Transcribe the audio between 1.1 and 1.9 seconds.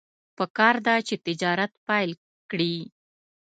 تجارت